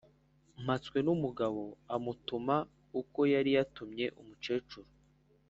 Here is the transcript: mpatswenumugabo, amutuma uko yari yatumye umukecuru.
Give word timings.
mpatswenumugabo, 0.63 1.63
amutuma 1.95 2.55
uko 3.01 3.19
yari 3.33 3.49
yatumye 3.57 4.05
umukecuru. 4.21 4.89